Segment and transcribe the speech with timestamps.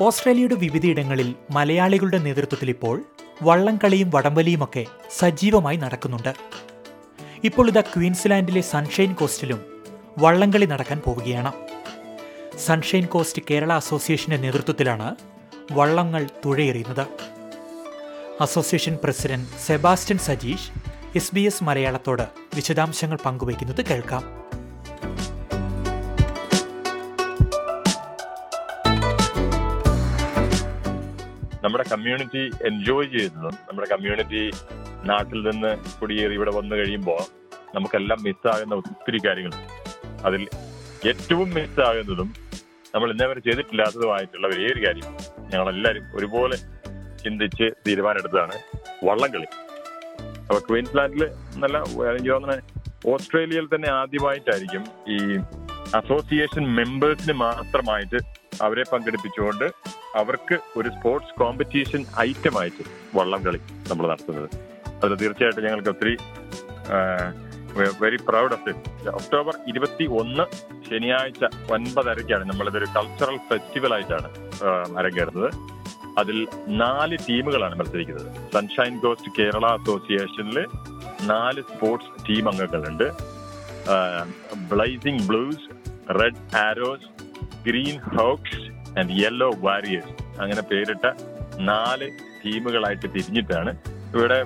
[0.00, 3.04] ഓസ്ട്രേലിയയുടെ വിവിധയിടങ്ങളിൽ മലയാളികളുടെ നേതൃത്വത്തിൽ ഇപ്പോൾ
[3.42, 4.86] വള്ളംകളിയും വടംവലിയുമൊക്കെ
[5.18, 6.34] സജീവമായി നടക്കുന്നുണ്ട്.
[7.44, 9.64] ഇപ്പോൾ ഇതാ ക്വീൻസ്ലാൻഡിലെ സൺഷൈൻ കോസ്റ്റിലും
[10.18, 11.52] വള്ളംകളി നടക്കാൻ പോവുകയാണ്.
[12.58, 15.16] സൺഷൈൻ കോസ്റ്റ് കേരള അസോസിയേഷന്റെ നേതൃത്വത്തിലാണ്
[15.72, 17.06] വള്ളങ്ങൾ തുഴയെറിയുന്നത്.
[18.40, 20.70] Association president Sebastian Sajeesh
[21.16, 24.45] S B S മലയാളത്തോട് വിശദാംശങ്ങൾ പങ്കുവയ്ക്കുന്നത് കേൾക്കാം.
[31.66, 34.42] നമ്മുടെ കമ്മ്യൂണിറ്റി എൻജോയ് ചെയ്യുന്നതും നമ്മുടെ കമ്മ്യൂണിറ്റി
[35.10, 35.70] നാട്ടിൽ നിന്ന്
[36.00, 37.22] കുടിയേറി ഇവിടെ വന്നു കഴിയുമ്പോൾ
[37.74, 39.54] നമുക്കെല്ലാം മിസ്സാകുന്ന ഒത്തിരി കാര്യങ്ങൾ.
[40.24, 40.42] അതിൽ
[41.10, 42.28] ഏറ്റവും മിസ്സാകുന്നതും
[42.94, 45.08] നമ്മൾ ഇന്നേവരെ ചെയ്തിട്ടില്ലാത്തതുമായിട്ടുള്ള ഒരു ഏത് കാര്യം.
[45.52, 46.56] ഞങ്ങളെല്ലാവരും ഒരുപോലെ
[47.24, 48.56] ചിന്തിച്ച് തീരുമാനമെടുത്തതാണ്
[49.06, 49.48] വള്ളംകളി
[50.48, 51.22] അപ്പൊ ക്വീൻസ്ലാൻഡിൽ
[51.62, 51.76] നല്ല
[52.10, 52.62] എനിക്ക് തോന്നുന്നത്
[53.12, 55.18] ഓസ്ട്രേലിയയിൽ തന്നെ ആദ്യമായിട്ടായിരിക്കും ഈ
[55.94, 58.18] അസോസിയേഷൻ മെമ്പേഴ്സിന് മാത്രമായിട്ട്
[58.64, 59.66] അവരെ പങ്കെടുപ്പിച്ചുകൊണ്ട്
[60.20, 62.84] അവർക്ക് ഒരു സ്പോർട്സ് കോമ്പറ്റീഷൻ ഐറ്റമായിട്ട്
[63.16, 64.48] വള്ളംകളി നമ്മൾ നടത്തുന്നത്.
[65.04, 66.14] അത് തീർച്ചയായിട്ടും ഞങ്ങൾക്ക് ഒത്തിരി
[68.02, 70.44] very proud of it October ഇരുപത്തി ഒന്ന്
[70.88, 74.28] ശനിയാഴ്ച ഒൻപതരയ്ക്കാണ് നമ്മളിതൊരു കൾച്ചറൽ ഫെസ്റ്റിവൽ ആയിട്ടാണ്
[74.98, 75.50] അരങ്ങേറുന്നത്.
[76.20, 76.38] അതിൽ
[76.82, 78.28] നാല് ടീമുകളാണ് മത്സരിക്കുന്നത്.
[78.54, 80.58] സൺഷൈൻ കോസ്റ്റ് കേരള അസോസിയേഷനിൽ
[81.32, 83.08] നാല് sports team അംഗങ്ങളുണ്ട്.
[84.72, 85.66] Blazing Blues
[86.20, 87.08] Red Arrows
[87.66, 88.62] Green Hawks
[88.98, 91.06] and Yellow Warriors അങ്ങനെ പേരിട്ട
[91.70, 92.06] നാല്
[92.42, 93.70] ടീമുകളായിട്ട് തിരിഞ്ഞിട്ടാണ്
[94.14, 94.36] ഇവിടെ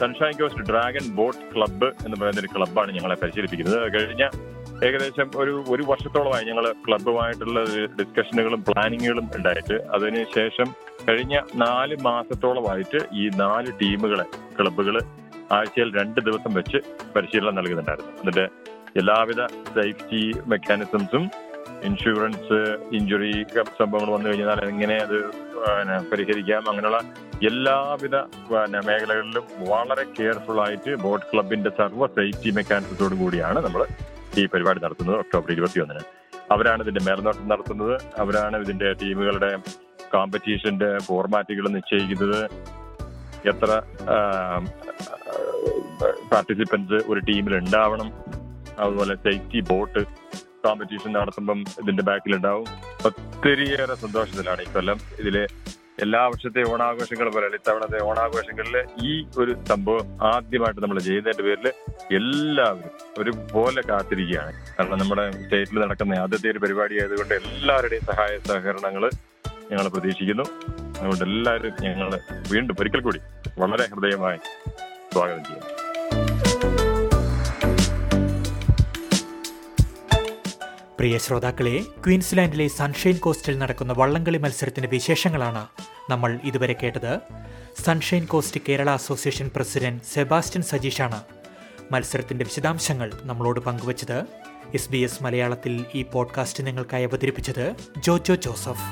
[0.00, 3.78] Sunshine Coast Dragon Boat Club എന്ന് പറയുന്ന ഒരു ക്ലബ്ബാണ് ഞങ്ങളെ പരിശീലിപ്പിക്കുന്നത്.
[3.94, 4.24] കഴിഞ്ഞ
[4.86, 7.60] ഏകദേശം ഒരു ഒരു വർഷത്തോളമായി ഞങ്ങൾ ക്ലബ്ബുമായിട്ടുള്ള
[7.98, 10.68] ഡിസ്കഷനുകളും പ്ലാനിങ്ങുകളും ഉണ്ടായിട്ട് അതിനുശേഷം
[11.08, 14.26] കഴിഞ്ഞ നാല് മാസത്തോളമായിട്ട് ഈ നാല് ടീമുകളെ
[14.58, 14.96] ക്ലബ്ബുകൾ
[15.58, 16.78] ആഴ്ചയിൽ രണ്ട് ദിവസം വെച്ച്
[17.16, 18.12] പരിശീലനം നൽകുന്നുണ്ടായിരുന്നു.
[18.20, 18.46] എന്നിട്ട്
[19.00, 19.40] എല്ലാവിധ
[19.76, 21.24] സേഫ്റ്റി മെക്കാനിസംസും
[21.88, 22.58] ഇൻഷുറൻസ്
[22.96, 23.32] ഇഞ്ചുറി
[23.80, 25.18] സംഭവങ്ങൾ വന്നു കഴിഞ്ഞാൽ എങ്ങനെ അത്
[26.10, 26.62] പരിഹരിക്കാം?
[26.70, 27.00] അങ്ങനെയുള്ള
[27.48, 28.16] എല്ലാവിധ
[28.88, 33.82] മേഖലകളിലും വളരെ കെയർഫുൾ ആയിട്ട് ബോട്ട് ക്ലബിന്റെ സർവ സേഫ്റ്റി മെക്കാനിസത്തോടു കൂടിയാണ് നമ്മൾ
[34.40, 36.02] ഈ പരിപാടി നടത്തുന്നത് ഒക്ടോബർ ഇരുപത്തിയൊന്നിന്.
[36.54, 37.94] അവരാണ് ഇതിന്റെ മേൽനോട്ടം നടത്തുന്നത്.
[38.22, 39.50] അവരാണ് ഇതിന്റെ ടീമുകളുടെ
[40.14, 42.40] കോമ്പറ്റീഷന്റെ ഫോർമാറ്റുകൾ നിശ്ചയിക്കുന്നത്.
[43.52, 43.70] എത്ര
[46.32, 48.08] പാർട്ടിസിപ്പൻസ് ഒരു ടീമിൽ ഉണ്ടാവണം
[48.82, 50.02] അതുപോലെ സേഫ്റ്റി ബോട്ട്
[50.64, 52.66] കോമ്പറ്റീഷൻ നടത്തുമ്പം ഇതിന്റെ ബാക്കിലുണ്ടാവും.
[53.06, 55.00] ഒത്തിരിയേറെ സന്തോഷത്തിലാണ് ഈ കൊല്ലം.
[55.18, 55.46] ഇതിലെ
[56.04, 61.66] എല്ലാ വർഷത്തെ ഓണാഘോഷങ്ങൾ പോലെ ഇത്തവണത്തെ ഓണാഘോഷങ്ങളിൽ ഈ ഒരു സംഭവം ആദ്യമായിട്ട് നമ്മൾ ചെയ്യുന്നതിന്റെ പേരിൽ
[62.14, 64.52] എല്ലാവരും ഒരുപോലെ കാത്തിരിക്കുകയാണ്.
[64.78, 69.10] കാരണം നമ്മുടെ സ്റ്റേറ്റിൽ നടക്കുന്ന ആദ്യത്തെ ഒരു പരിപാടി ആയതുകൊണ്ട് എല്ലാവരുടെയും സഹായ സഹകരണങ്ങൾ
[69.72, 70.46] ഞങ്ങൾ പ്രതീക്ഷിക്കുന്നു.
[71.00, 72.20] അതുകൊണ്ട് എല്ലാവരും ഞങ്ങൾ
[72.52, 73.20] വീണ്ടും ഒരിക്കൽ കൂടി
[73.58, 74.40] വളരെ ഹൃദയമായി
[75.12, 75.79] സ്വാഗതം ചെയ്യുന്നു.
[81.00, 85.66] പ്രിയ ശ്രോതാക്കളെ ക്വീൻസ്ലാൻഡിലെ സൺഷൈൻ കോസ്റ്റിൽ നടക്കുന്ന വള്ളംകളി മത്സരത്തിന്റെ വിശേഷങ്ങളാണ്
[86.10, 87.20] നമ്മൾ ഇതുവരെ കേട്ടത്.
[87.82, 91.22] Sunshine Coast Kerala association president Sebastian സജീഷാണ്
[91.92, 94.24] മത്സരത്തിന്റെ വിശദാംശങ്ങൾ നമ്മളോട് പങ്കുവച്ചത്.
[94.74, 98.84] എസ് ബി എസ് മലയാളത്തിൽ ഈ പോഡ്കാസ്റ്റ് നിങ്ങൾക്കായി അവതരിപ്പിച്ചത് ജോജോ ജോസഫ്.